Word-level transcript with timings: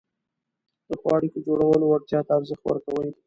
د 0.87 0.89
ښو 0.99 1.07
اړیکو 1.17 1.39
جوړولو 1.45 1.85
وړتیا 1.87 2.19
ته 2.27 2.31
ارزښت 2.37 2.63
ورکوي، 2.65 3.11